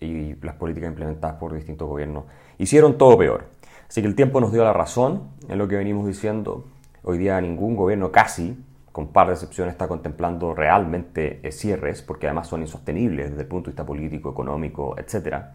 y 0.00 0.34
las 0.36 0.56
políticas 0.56 0.90
implementadas 0.90 1.36
por 1.36 1.54
distintos 1.54 1.88
gobiernos 1.88 2.24
hicieron 2.58 2.98
todo 2.98 3.16
peor. 3.16 3.46
Así 3.88 4.00
que 4.00 4.06
el 4.06 4.14
tiempo 4.14 4.40
nos 4.40 4.52
dio 4.52 4.64
la 4.64 4.72
razón 4.72 5.30
en 5.48 5.58
lo 5.58 5.66
que 5.68 5.76
venimos 5.76 6.06
diciendo. 6.06 6.66
Hoy 7.02 7.18
día 7.18 7.40
ningún 7.40 7.76
gobierno 7.76 8.12
casi 8.12 8.56
con 8.94 9.08
par 9.08 9.26
de 9.26 9.32
excepciones, 9.32 9.72
está 9.72 9.88
contemplando 9.88 10.54
realmente 10.54 11.40
eh, 11.42 11.50
cierres, 11.50 12.00
porque 12.00 12.28
además 12.28 12.46
son 12.46 12.60
insostenibles 12.60 13.30
desde 13.30 13.42
el 13.42 13.48
punto 13.48 13.66
de 13.66 13.72
vista 13.72 13.84
político, 13.84 14.30
económico, 14.30 14.94
etcétera, 14.96 15.54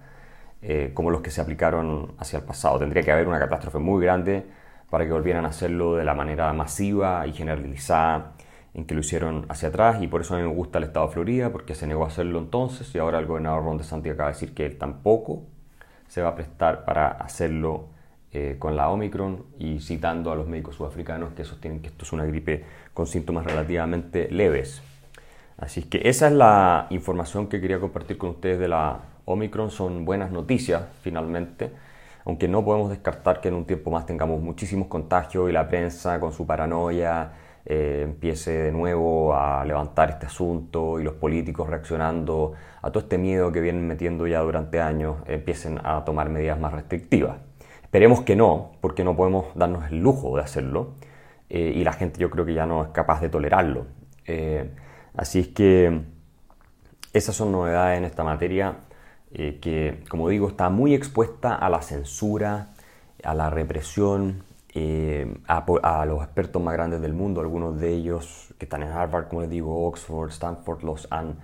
eh, 0.62 0.92
como 0.94 1.10
los 1.10 1.22
que 1.22 1.32
se 1.32 1.40
aplicaron 1.40 2.16
hacia 2.18 2.40
el 2.40 2.44
pasado. 2.44 2.80
Tendría 2.80 3.02
que 3.02 3.14
haber 3.14 3.30
una 3.30 3.40
catástrofe 3.40 3.80
muy 3.80 4.04
grande 4.04 4.46
para 4.90 5.06
que 5.06 5.14
volvieran 5.14 5.46
a 5.46 5.50
hacerlo 5.50 5.96
de 5.96 6.04
la 6.04 6.14
manera 6.14 6.52
masiva 6.52 7.26
y 7.28 7.32
generalizada 7.32 8.34
en 8.74 8.84
que 8.84 8.94
lo 8.94 9.00
hicieron 9.00 9.46
hacia 9.48 9.70
atrás, 9.70 10.02
y 10.02 10.08
por 10.08 10.20
eso 10.20 10.36
a 10.36 10.38
mí 10.38 10.44
me 10.44 10.54
gusta 10.54 10.80
el 10.80 10.84
Estado 10.84 11.08
de 11.08 11.14
Florida, 11.14 11.50
porque 11.50 11.76
se 11.76 11.88
negó 11.88 12.04
a 12.04 12.08
hacerlo 12.08 12.40
entonces, 12.40 12.94
y 12.94 12.98
ahora 12.98 13.20
el 13.20 13.26
gobernador 13.26 13.64
Ron 13.64 13.78
DeSantis 13.78 14.12
acaba 14.12 14.28
de 14.28 14.34
decir 14.34 14.54
que 14.54 14.66
él 14.66 14.78
tampoco 14.78 15.44
se 16.10 16.22
va 16.22 16.28
a 16.28 16.36
prestar 16.36 16.84
para 16.84 17.08
hacerlo 17.08 17.88
eh, 18.32 18.58
con 18.60 18.76
la 18.76 18.90
Omicron 18.90 19.44
y 19.58 19.80
citando 19.80 20.32
a 20.32 20.36
los 20.36 20.48
médicos 20.48 20.76
sudafricanos 20.76 21.34
que 21.34 21.44
sostienen 21.44 21.82
que 21.82 21.88
esto 21.88 22.06
es 22.06 22.14
una 22.14 22.26
gripe 22.26 22.64
con 22.94 23.08
síntomas 23.08 23.44
relativamente 23.44 24.30
leves. 24.30 24.84
Así 25.58 25.84
que 25.84 26.02
esa 26.08 26.28
es 26.28 26.34
la 26.34 26.86
información 26.92 27.48
que 27.48 27.60
quería 27.60 27.80
compartir 27.80 28.18
con 28.18 28.30
ustedes 28.30 28.60
de 28.60 28.68
la 28.68 29.00
Omicron. 29.26 29.72
Son 29.72 30.06
buenas 30.06 30.32
noticias 30.32 30.84
finalmente, 31.02 31.72
aunque 32.24 32.48
no 32.48 32.64
podemos 32.64 32.92
descartar 32.92 33.42
que 33.42 33.48
en 33.48 33.56
un 33.56 33.66
tiempo 33.66 33.90
más 33.90 34.06
tengamos 34.06 34.40
muchísimos 34.42 34.88
contagios 34.88 35.50
y 35.50 35.52
la 35.52 35.68
prensa 35.68 36.20
con 36.20 36.32
su 36.32 36.46
paranoia 36.46 37.32
eh, 37.66 38.02
empiece 38.04 38.52
de 38.52 38.72
nuevo 38.72 39.34
a 39.36 39.66
levantar 39.66 40.12
este 40.12 40.28
asunto 40.28 41.00
y 41.00 41.04
los 41.04 41.16
políticos 41.16 41.68
reaccionando 41.68 42.54
a 42.82 42.92
todo 42.92 43.04
este 43.04 43.18
miedo 43.18 43.52
que 43.52 43.60
vienen 43.60 43.88
metiendo 43.88 44.28
ya 44.28 44.40
durante 44.40 44.80
años 44.80 45.18
empiecen 45.26 45.80
a 45.84 46.06
tomar 46.06 46.30
medidas 46.30 46.60
más 46.60 46.74
restrictivas. 46.74 47.49
Esperemos 47.90 48.22
que 48.22 48.36
no, 48.36 48.74
porque 48.82 49.04
no 49.04 49.16
podemos 49.16 49.48
darnos 49.56 49.90
el 49.92 49.98
lujo 49.98 50.36
de 50.36 50.44
hacerlo 50.44 50.92
eh, 51.50 51.74
y 51.76 51.84
la 51.84 51.92
gente 51.92 52.20
yo 52.20 52.30
creo 52.30 52.46
que 52.46 52.54
ya 52.54 52.68
no 52.68 52.84
es 52.84 52.90
capaz 52.90 53.20
de 53.20 53.30
tolerarlo. 53.30 53.88
Eh, 54.28 54.70
así 55.18 55.40
es 55.40 55.48
que 55.48 56.04
esas 57.14 57.36
son 57.36 57.52
novedades 57.52 57.98
en 57.98 58.06
esta 58.06 58.24
materia 58.24 58.76
eh, 59.34 59.58
que, 59.60 60.04
como 60.08 60.30
digo, 60.30 60.50
está 60.50 60.70
muy 60.70 60.94
expuesta 60.94 61.56
a 61.56 61.68
la 61.68 61.82
censura, 61.82 62.68
a 63.24 63.34
la 63.34 63.50
represión, 63.50 64.44
a, 65.48 65.66
a, 65.82 66.06
los 66.06 66.24
expertos 66.24 66.62
más 66.62 66.76
grandes 66.76 67.02
del 67.02 67.14
mundo, 67.14 67.42
algunos 67.42 67.80
de 67.80 67.92
ellos 67.92 68.54
que 68.60 68.66
están 68.66 68.84
en 68.84 68.90
Harvard, 68.90 69.30
como 69.30 69.42
les 69.42 69.50
digo, 69.50 69.88
Oxford, 69.88 70.30
Stanford, 70.30 70.84
los 70.84 71.08
han 71.10 71.40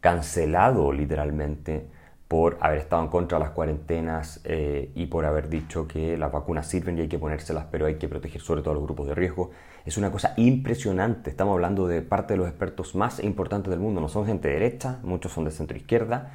cancelado 0.00 0.92
literalmente 0.92 1.88
por 2.28 2.58
haber 2.60 2.78
estado 2.78 3.02
en 3.02 3.08
contra 3.08 3.38
de 3.38 3.44
las 3.44 3.54
cuarentenas 3.54 4.40
eh, 4.44 4.92
y 4.94 5.06
por 5.06 5.24
haber 5.24 5.48
dicho 5.48 5.88
que 5.88 6.18
las 6.18 6.30
vacunas 6.30 6.66
sirven 6.66 6.98
y 6.98 7.00
hay 7.00 7.08
que 7.08 7.18
ponérselas, 7.18 7.64
pero 7.70 7.86
hay 7.86 7.94
que 7.94 8.06
proteger 8.06 8.42
sobre 8.42 8.60
todo 8.60 8.72
a 8.72 8.74
los 8.74 8.82
grupos 8.82 9.08
de 9.08 9.14
riesgo. 9.14 9.50
Es 9.86 9.96
una 9.96 10.12
cosa 10.12 10.34
impresionante. 10.36 11.30
Estamos 11.30 11.54
hablando 11.54 11.88
de 11.88 12.02
parte 12.02 12.34
de 12.34 12.38
los 12.38 12.48
expertos 12.48 12.94
más 12.94 13.24
importantes 13.24 13.70
del 13.70 13.80
mundo. 13.80 14.02
No 14.02 14.10
son 14.10 14.26
gente 14.26 14.48
de 14.48 14.54
derecha, 14.54 14.98
muchos 15.02 15.32
son 15.32 15.46
de 15.46 15.50
centro 15.50 15.78
izquierda, 15.78 16.32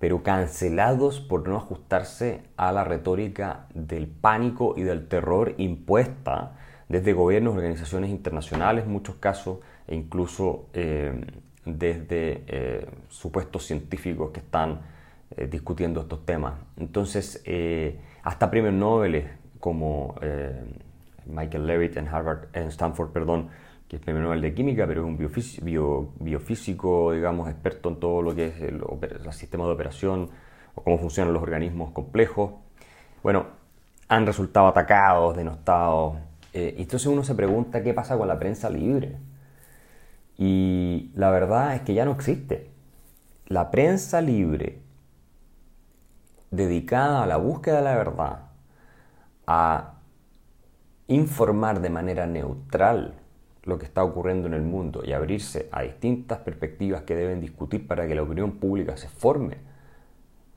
pero 0.00 0.24
cancelados 0.24 1.20
por 1.20 1.48
no 1.48 1.56
ajustarse 1.56 2.42
a 2.56 2.72
la 2.72 2.82
retórica 2.82 3.66
del 3.72 4.08
pánico 4.08 4.74
y 4.76 4.82
del 4.82 5.06
terror 5.06 5.54
impuesta 5.58 6.56
desde 6.88 7.12
gobiernos, 7.12 7.54
organizaciones 7.54 8.10
internacionales, 8.10 8.84
en 8.84 8.92
muchos 8.92 9.14
casos, 9.16 9.58
e 9.86 9.94
incluso 9.94 10.66
eh, 10.72 11.24
desde 11.64 12.44
eh, 12.48 12.88
supuestos 13.08 13.64
científicos 13.64 14.30
que 14.30 14.40
están 14.40 14.95
eh, 15.32 15.48
discutiendo 15.48 16.02
estos 16.02 16.24
temas. 16.24 16.54
Entonces, 16.76 17.42
eh, 17.44 17.98
hasta 18.22 18.48
premios 18.48 18.74
Nobel 18.74 19.28
como 19.58 20.14
eh, 20.22 20.54
Michael 21.26 21.66
Levitt 21.66 21.96
en 21.96 22.06
Harvard, 22.06 22.46
en 22.52 22.68
Stanford, 22.68 23.10
perdón, 23.10 23.48
que 23.88 23.96
es 23.96 24.02
premio 24.02 24.22
Nobel 24.22 24.40
de 24.40 24.54
Química, 24.54 24.86
pero 24.86 25.00
es 25.00 25.06
un 25.06 25.18
biofísico, 26.20 27.12
digamos, 27.12 27.50
experto 27.50 27.88
en 27.88 27.96
todo 27.96 28.22
lo 28.22 28.36
que 28.36 28.46
es 28.46 28.60
el, 28.60 28.80
sistema 29.32 29.64
de 29.64 29.72
operación 29.72 30.30
o 30.76 30.82
cómo 30.82 30.96
funcionan 30.96 31.34
los 31.34 31.42
organismos 31.42 31.90
complejos. 31.90 32.52
Bueno, 33.24 33.46
han 34.08 34.26
resultado 34.26 34.68
atacados, 34.68 35.36
denostados. 35.36 36.18
entonces 36.52 37.06
uno 37.08 37.24
se 37.24 37.34
pregunta 37.34 37.82
qué 37.82 37.92
pasa 37.94 38.16
con 38.16 38.28
la 38.28 38.38
prensa 38.38 38.70
libre. 38.70 39.16
Y 40.38 41.10
la 41.16 41.30
verdad 41.30 41.74
es 41.74 41.80
que 41.82 41.94
ya 41.94 42.04
no 42.04 42.12
existe. 42.12 42.70
La 43.48 43.70
prensa 43.72 44.20
libre 44.20 44.85
dedicada 46.56 47.22
a 47.22 47.26
la 47.26 47.36
búsqueda 47.36 47.76
de 47.76 47.82
la 47.82 47.96
verdad, 47.96 48.38
a 49.46 49.94
informar 51.08 51.80
de 51.80 51.90
manera 51.90 52.26
neutral 52.26 53.14
lo 53.62 53.78
que 53.78 53.84
está 53.84 54.02
ocurriendo 54.02 54.46
en 54.46 54.54
el 54.54 54.62
mundo 54.62 55.02
y 55.04 55.12
abrirse 55.12 55.68
a 55.72 55.82
distintas 55.82 56.38
perspectivas 56.38 57.02
que 57.02 57.16
deben 57.16 57.40
discutir 57.40 57.86
para 57.86 58.06
que 58.06 58.14
la 58.14 58.22
opinión 58.22 58.52
pública 58.52 58.96
se 58.96 59.08
forme 59.08 59.58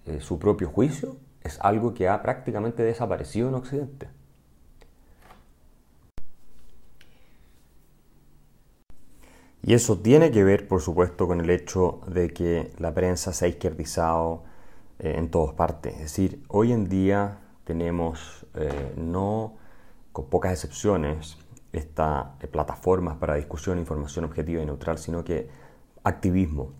eh, 0.05 0.21
su 0.21 0.39
propio 0.39 0.69
juicio, 0.69 1.17
es 1.43 1.59
algo 1.61 1.93
que 1.93 2.07
ha 2.07 2.21
prácticamente 2.21 2.83
desaparecido 2.83 3.49
en 3.49 3.55
Occidente. 3.55 4.09
Y 9.61 9.73
eso 9.73 9.99
tiene 9.99 10.31
que 10.31 10.43
ver, 10.43 10.67
por 10.67 10.81
supuesto, 10.81 11.27
con 11.27 11.41
el 11.41 11.49
hecho 11.49 12.01
de 12.07 12.29
que 12.29 12.71
la 12.79 12.93
prensa 12.93 13.33
se 13.33 13.45
ha 13.45 13.47
izquierdizado, 13.49 14.43
eh, 14.99 15.15
en 15.17 15.29
todas 15.29 15.53
partes. 15.55 15.93
Es 15.93 16.01
decir, 16.01 16.43
hoy 16.49 16.71
en 16.71 16.89
día 16.89 17.39
tenemos, 17.63 18.45
eh, 18.55 18.93
no 18.97 19.57
con 20.11 20.25
pocas 20.29 20.51
excepciones, 20.51 21.37
estas 21.71 22.27
eh, 22.41 22.47
plataformas 22.47 23.17
para 23.17 23.35
discusión, 23.35 23.77
información 23.79 24.25
objetiva 24.25 24.61
y 24.61 24.65
neutral, 24.65 24.97
sino 24.97 25.23
que 25.23 25.49
activismo. 26.03 26.73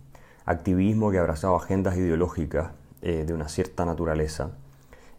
Activismo 0.44 1.10
que 1.10 1.18
ha 1.18 1.20
abrazado 1.20 1.56
agendas 1.56 1.96
ideológicas 1.96 2.72
de 3.00 3.32
una 3.32 3.48
cierta 3.48 3.86
naturaleza 3.86 4.58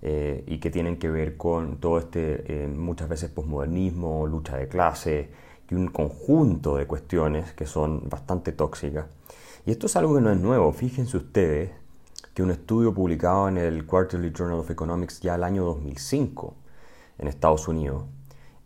eh, 0.04 0.44
y 0.48 0.58
que 0.60 0.72
tienen 0.72 0.98
que 0.98 1.10
ver 1.10 1.38
con 1.38 1.78
todo 1.78 2.00
este, 2.00 2.68
muchas 2.76 3.08
veces, 3.08 3.30
posmodernismo, 3.30 4.26
lucha 4.26 4.58
de 4.58 4.68
clase, 4.68 5.30
y 5.70 5.76
un 5.76 5.88
conjunto 5.88 6.76
de 6.76 6.88
cuestiones 6.88 7.54
que 7.54 7.66
son 7.66 8.10
bastante 8.10 8.52
tóxicas. 8.52 9.06
Y 9.66 9.72
esto 9.72 9.86
es 9.86 9.96
algo 9.96 10.16
que 10.16 10.22
no 10.22 10.32
es 10.32 10.40
nuevo. 10.40 10.74
Fíjense 10.74 11.18
ustedes 11.18 11.72
que 12.42 12.44
un 12.44 12.52
estudio 12.52 12.92
publicado 12.92 13.48
en 13.50 13.60
el 13.60 13.86
Quarterly 13.86 14.32
Journal 14.36 14.58
of 14.58 14.72
Economics 14.72 15.20
ya 15.20 15.36
el 15.36 15.44
año 15.44 15.64
2005 15.64 16.56
en 17.20 17.28
Estados 17.28 17.68
Unidos 17.68 18.06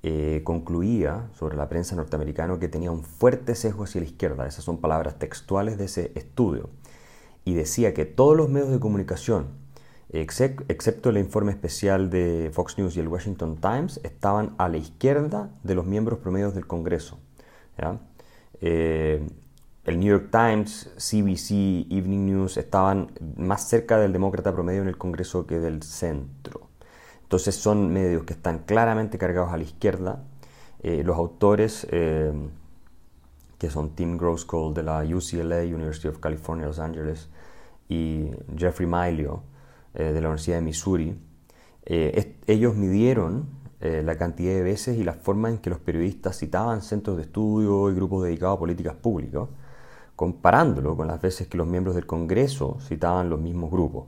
eh, 0.02 0.44
concluía 0.46 1.28
sobre 1.34 1.58
la 1.58 1.68
prensa 1.68 1.94
norteamericana 1.94 2.58
que 2.58 2.70
tenía 2.70 2.90
un 2.90 3.04
fuerte 3.04 3.54
sesgo 3.54 3.84
hacia 3.84 4.00
la 4.00 4.08
izquierda. 4.08 4.48
Esas 4.48 4.64
son 4.64 4.78
palabras 4.78 5.20
textuales 5.20 5.78
de 5.78 5.86
ese 5.86 6.14
estudio. 6.16 6.70
Y 7.44 7.54
decía 7.56 7.94
que 7.94 8.06
todos 8.06 8.38
los 8.38 8.48
medios 8.48 8.70
de 8.70 8.80
comunicación, 8.80 9.48
excepto 10.08 11.10
el 11.10 11.18
informe 11.18 11.52
especial 11.52 12.10
de 12.10 12.52
Fox 12.54 12.78
News 12.78 12.96
y 12.96 13.02
el 13.02 13.10
Washington 13.10 13.58
Times, 13.58 14.00
estaban 14.06 14.56
a 14.58 14.70
la 14.70 14.78
izquierda 14.78 15.50
de 15.64 15.76
los 15.76 15.86
miembros 15.86 16.20
promedios 16.20 16.56
del 16.56 16.66
Congreso. 16.66 17.20
Eh, 18.62 19.28
el 19.86 20.00
New 20.00 20.10
York 20.10 20.30
Times, 20.32 20.90
CBC, 20.98 21.92
Evening 21.92 22.26
News 22.26 22.58
estaban 22.58 23.12
más 23.38 23.70
cerca 23.70 24.00
del 24.00 24.14
demócrata 24.14 24.52
promedio 24.52 24.82
en 24.82 24.88
el 24.88 24.98
Congreso 24.98 25.46
que 25.46 25.60
del 25.60 25.84
centro. 25.84 26.70
Entonces 27.22 27.56
son 27.56 27.94
medios 27.94 28.24
que 28.24 28.34
están 28.34 28.60
claramente 28.60 29.20
cargados 29.20 29.54
a 29.54 29.58
la 29.58 29.64
izquierda. 29.64 30.24
Eh, 30.82 31.04
los 31.04 31.16
autores, 31.18 31.88
eh, 31.92 32.34
que 33.60 33.70
son 33.70 33.92
Tim 33.92 34.18
Groskol 34.18 34.74
de 34.74 34.84
la 34.84 35.04
UCLA, 35.04 35.62
University 35.62 36.08
of 36.08 36.18
California, 36.18 36.66
Los 36.66 36.80
Angeles, 36.80 37.30
y 37.88 38.32
Jeffrey 38.58 38.90
Milio 38.90 39.44
eh, 39.94 40.06
de 40.06 40.20
la 40.20 40.30
Universidad 40.30 40.58
de 40.58 40.64
Missouri, 40.64 41.20
ellos 41.86 42.76
midieron 42.76 43.64
la 43.80 44.18
cantidad 44.18 44.52
de 44.52 44.64
veces 44.64 44.98
y 44.98 45.04
la 45.04 45.14
forma 45.14 45.50
en 45.50 45.60
que 45.60 45.70
los 45.70 45.78
periodistas 45.78 46.36
citaban 46.36 46.82
centros 46.82 47.18
de 47.18 47.24
estudio 47.24 47.92
y 47.92 47.94
grupos 47.94 48.24
dedicados 48.24 48.56
a 48.56 48.60
políticas 48.60 48.96
públicas 48.96 49.48
comparándolo 50.16 50.96
con 50.96 51.08
las 51.08 51.22
veces 51.22 51.48
que 51.48 51.58
los 51.58 51.68
miembros 51.68 51.96
del 51.96 52.06
Congreso 52.06 52.78
citaban 52.80 53.30
los 53.30 53.40
mismos 53.40 53.72
grupos. 53.72 54.06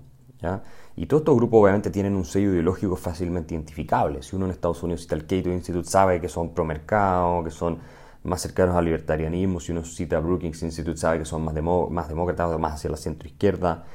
Y 0.95 1.05
todos 1.05 1.21
estos 1.21 1.35
grupos 1.35 1.63
obviamente 1.63 1.89
tienen 1.89 2.15
un 2.15 2.25
sello 2.25 2.51
ideológico 2.51 2.95
fácilmente 2.95 3.53
identificable. 3.53 4.21
Si 4.21 4.35
uno 4.35 4.45
en 4.45 4.51
Estados 4.51 4.81
Unidos 4.83 5.01
cita 5.01 5.15
el 5.15 5.25
Cato 5.25 5.51
Institute, 5.51 5.87
sabe 5.87 6.21
que 6.21 6.29
son 6.29 6.53
pro-mercado, 6.53 7.43
que 7.43 7.51
son 7.51 7.79
más 8.23 8.41
cercanos 8.41 8.75
al 8.75 8.85
libertarianismo. 8.85 9.59
Si 9.59 9.71
uno 9.71 9.83
cita 9.83 10.19
Brookings 10.19 10.63
Institute, 10.63 10.97
sabe 10.97 11.19
que 11.19 11.25
son 11.25 11.43
más, 11.43 11.55
más 11.89 12.07
demócratas 12.07 12.51
o 12.51 12.59
más 12.59 12.75
hacia 12.75 12.89
la 12.89 12.97
centro-izquierda, 12.97 13.85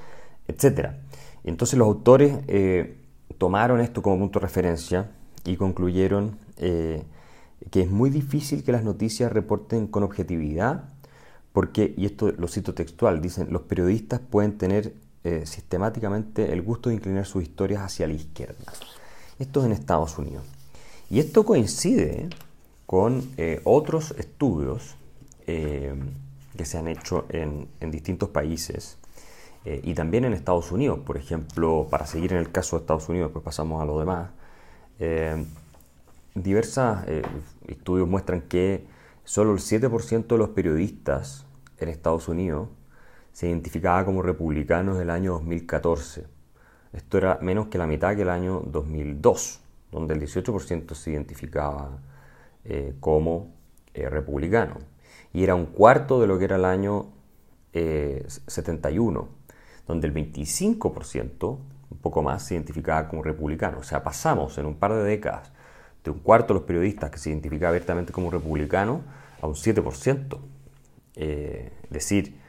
etc. 0.49 0.91
Entonces 1.45 1.79
los 1.79 1.87
autores 1.87 2.39
eh, 2.49 2.99
tomaron 3.39 3.81
esto 3.81 4.03
como 4.03 4.19
punto 4.19 4.39
de 4.39 4.47
referencia 4.47 5.11
y 5.45 5.57
concluyeron 5.57 6.39
eh, 6.57 7.05
que 7.71 7.83
es 7.83 7.91
muy 7.91 8.11
difícil 8.11 8.65
que 8.65 8.73
las 8.73 8.85
noticias 8.85 9.33
reporten 9.33 9.87
con 9.87 10.03
objetividad 10.03 10.85
porque, 11.53 11.95
y 11.97 12.07
esto 12.07 12.33
lo 12.33 12.49
cito 12.49 12.75
textual, 12.75 13.21
dicen, 13.21 13.49
los 13.51 13.63
periodistas 13.63 14.21
pueden 14.21 14.57
tener 14.57 14.95
eh, 15.25 15.45
sistemáticamente 15.45 16.53
el 16.53 16.63
gusto 16.63 16.89
de 16.89 16.97
inclinar 16.97 17.27
sus 17.27 17.43
historias 17.43 17.83
hacia 17.83 18.07
la 18.07 18.15
izquierda. 18.15 18.73
Esto 19.39 19.61
es 19.61 19.67
en 19.67 19.73
Estados 19.73 20.19
Unidos. 20.19 20.45
Y 21.11 21.21
esto 21.21 21.45
coincide 21.45 22.31
con 22.87 23.31
eh, 23.37 23.61
otros 23.65 24.13
estudios 24.13 24.97
eh, 25.47 25.95
que 26.57 26.65
se 26.65 26.79
han 26.79 26.89
hecho 26.89 27.27
en, 27.29 27.69
distintos 27.91 28.31
países 28.31 28.99
y 29.65 29.95
también 29.95 30.25
en 30.25 30.33
Estados 30.33 30.73
Unidos. 30.73 30.99
Por 31.07 31.17
ejemplo, 31.17 31.87
para 31.89 32.05
seguir 32.05 32.33
en 32.33 32.39
el 32.39 32.51
caso 32.51 32.77
de 32.77 32.81
Estados 32.81 33.09
Unidos, 33.09 33.31
pues 33.33 33.45
pasamos 33.45 33.81
a 33.81 33.85
lo 33.85 34.01
demás. 34.01 34.31
diversos 36.35 36.99
estudios 37.69 38.09
muestran 38.09 38.41
que 38.43 38.85
Solo 39.25 39.53
el 39.53 39.61
7% 39.61 40.27
de 40.27 40.39
los 40.39 40.51
periodistas 40.51 41.45
en 41.79 41.89
Estados 41.89 42.29
Unidos 42.29 42.69
se 43.33 43.49
identificaba 43.49 44.05
como 44.05 44.23
republicanos 44.23 45.01
el 45.01 45.11
año 45.11 45.33
2014. 45.33 46.27
Esto 46.93 47.19
era 47.19 47.39
menos 47.41 47.69
que 47.69 47.79
la 47.79 47.87
mitad 47.87 48.15
que 48.15 48.23
el 48.23 48.29
año 48.29 48.63
2002, 48.67 49.61
donde 49.91 50.15
el 50.15 50.21
18% 50.21 50.95
se 50.95 51.11
identificaba 51.11 51.99
eh, 52.65 52.95
como 53.01 53.55
eh, 53.95 54.09
republicano. 54.09 54.77
Y 55.33 55.43
era 55.43 55.55
un 55.55 55.67
cuarto 55.67 56.21
de 56.21 56.27
lo 56.27 56.39
que 56.39 56.45
era 56.45 56.57
el 56.57 56.67
año 56.67 57.07
71, 57.73 59.21
eh, 59.21 59.55
donde 59.87 60.07
el 60.07 60.15
25%, 60.15 61.59
un 61.91 61.99
poco 61.99 62.23
más, 62.23 62.45
se 62.45 62.55
identificaba 62.55 63.09
como 63.09 63.23
republicano. 63.23 63.79
O 63.79 63.83
sea, 63.83 64.03
pasamos 64.03 64.59
en 64.59 64.67
un 64.67 64.75
par 64.75 64.93
de 64.93 65.03
décadas 65.03 65.51
de 66.05 66.11
un 66.11 66.19
cuarto 66.19 66.53
de 66.53 66.61
los 66.61 66.67
periodistas 66.67 67.11
que 67.11 67.19
se 67.19 67.31
identificaba 67.31 67.71
abiertamente 67.71 68.13
como 68.13 68.31
republicano 68.31 69.01
a 69.41 69.47
un 69.47 69.55
7%. 69.55 70.39
Eh, 71.17 71.71
decir, 71.91 72.41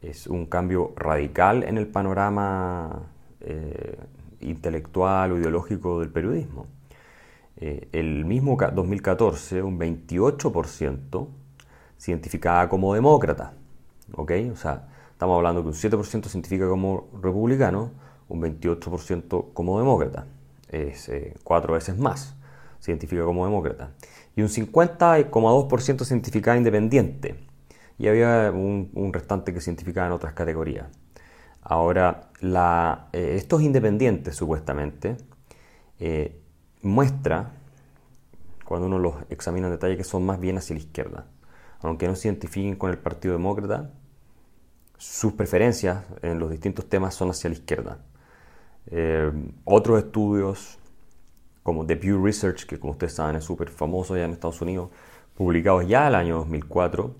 es 0.00 0.26
un 0.26 0.46
cambio 0.46 0.92
radical 0.96 1.62
en 1.64 1.78
el 1.78 1.86
panorama 1.86 3.10
eh, 3.40 3.98
intelectual 4.40 5.32
o 5.32 5.38
ideológico 5.38 6.00
del 6.00 6.10
periodismo. 6.10 6.66
Eh, 7.56 7.88
el 7.92 8.24
mismo 8.24 8.56
2014, 8.56 9.62
un 9.62 9.78
28% 9.78 11.28
se 11.96 12.10
identificaba 12.12 12.68
como 12.68 12.94
demócrata. 12.94 13.54
¿ok? 14.14 14.32
O 14.52 14.56
sea, 14.56 14.88
estamos 15.12 15.36
hablando 15.36 15.62
que 15.62 15.68
un 15.68 15.74
7% 15.74 16.24
se 16.24 16.38
identifica 16.38 16.68
como 16.68 17.08
republicano, 17.20 17.90
un 18.28 18.42
28% 18.42 19.52
como 19.52 19.78
demócrata. 19.78 20.26
Es 20.70 21.10
cuatro 21.44 21.72
veces 21.74 21.96
más 21.96 22.36
se 22.78 22.92
identifica 22.92 23.24
como 23.24 23.44
demócrata. 23.44 23.90
Y 24.36 24.42
un 24.42 24.48
50,2% 24.48 26.04
se 26.04 26.14
identificaba 26.14 26.56
independiente. 26.56 27.47
Y 27.98 28.08
había 28.08 28.50
un, 28.52 29.10
restante 29.12 29.52
que 29.52 29.60
se 29.60 29.70
identificaba 29.70 30.06
en 30.06 30.12
otras 30.12 30.32
categorías. 30.32 30.86
Ahora, 31.62 32.30
eh, 32.40 33.34
estos 33.36 33.62
independientes, 33.62 34.36
supuestamente, 34.36 35.16
eh, 35.98 36.40
muestra, 36.82 37.52
cuando 38.64 38.86
uno 38.86 38.98
los 38.98 39.14
examina 39.30 39.66
en 39.66 39.72
detalle, 39.72 39.96
que 39.96 40.04
son 40.04 40.24
más 40.24 40.38
bien 40.38 40.58
hacia 40.58 40.74
la 40.74 40.80
izquierda. 40.80 41.26
Aunque 41.80 42.06
no 42.06 42.14
se 42.14 42.28
identifiquen 42.28 42.76
con 42.76 42.90
el 42.90 42.98
Partido 42.98 43.34
Demócrata, 43.34 43.90
sus 44.96 45.32
preferencias 45.32 46.04
en 46.22 46.38
los 46.38 46.50
distintos 46.50 46.88
temas 46.88 47.14
son 47.14 47.30
hacia 47.30 47.50
la 47.50 47.56
izquierda. 47.56 47.98
Eh, 48.86 49.30
otros 49.64 49.98
estudios 49.98 50.78
como 51.62 51.86
The 51.86 51.96
Pew 51.96 52.24
Research, 52.24 52.64
que 52.66 52.80
como 52.80 52.92
ustedes 52.92 53.14
saben 53.14 53.36
es 53.36 53.44
súper 53.44 53.68
famoso 53.68 54.16
ya 54.16 54.24
en 54.24 54.32
Estados 54.32 54.60
Unidos, 54.62 54.90
publicados 55.34 55.86
ya 55.86 56.08
el 56.08 56.14
año 56.14 56.36
2004, 56.38 57.14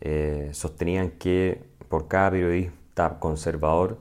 eh, 0.00 0.50
sostenían 0.52 1.12
que 1.12 1.62
por 1.88 2.08
cada 2.08 2.30
periodista 2.30 3.18
conservador 3.18 3.98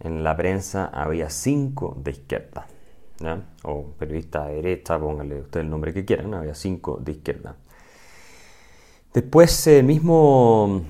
en 0.00 0.24
la 0.24 0.36
prensa 0.36 0.86
había 0.86 1.30
cinco 1.30 1.96
de 2.02 2.10
izquierda, 2.10 2.66
o 3.62 3.92
periodista 3.98 4.46
de 4.46 4.56
derecha, 4.56 4.98
pónganle 4.98 5.40
usted 5.40 5.60
el 5.60 5.70
nombre 5.70 5.94
que 5.94 6.04
quieran, 6.04 6.34
había 6.34 6.54
cinco 6.54 6.98
de 7.02 7.12
izquierda. 7.12 7.56
Después 9.14 9.66
el 9.66 9.84
mismo 9.84 10.82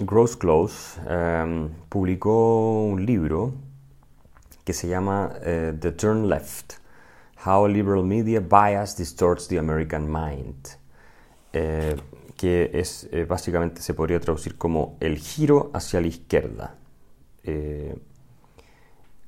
Gross 0.00 0.36
Close 0.36 1.00
em, 1.08 1.70
publicó 1.88 2.84
un 2.84 3.06
libro 3.06 3.54
que 4.64 4.72
se 4.72 4.88
llama 4.88 5.32
eh, 5.42 5.72
The 5.78 5.92
Turn 5.92 6.28
Left, 6.28 6.74
How 7.46 7.66
Liberal 7.68 8.04
Media 8.04 8.40
Bias 8.40 8.96
Distorts 8.96 9.48
the 9.48 9.58
American 9.58 10.10
Mind, 10.10 10.68
eh, 11.52 11.96
que 12.44 12.72
es 12.74 13.08
eh, 13.10 13.24
básicamente 13.24 13.80
se 13.80 13.94
podría 13.94 14.20
traducir 14.20 14.58
como 14.58 14.98
el 15.00 15.16
giro 15.16 15.70
hacia 15.72 15.98
la 16.02 16.08
izquierda, 16.08 16.76
eh, 17.42 17.96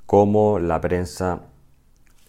como 0.04 0.58
la 0.58 0.78
prensa 0.82 1.46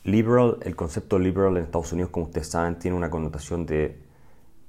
liberal, 0.05 0.59
el 0.61 0.77
concepto 0.77 1.19
liberal 1.19 1.57
en 1.57 1.63
Estados 1.65 1.91
Unidos, 1.91 2.09
como 2.11 2.27
ustedes 2.27 2.47
saben, 2.47 2.79
tiene 2.79 2.95
una 2.95 3.09
connotación 3.09 3.65
de 3.65 3.99